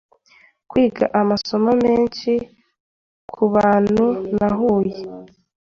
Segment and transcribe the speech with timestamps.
[0.69, 2.31] Kwiga amasomo menshi
[3.33, 4.05] kubantu
[4.37, 4.97] nahuye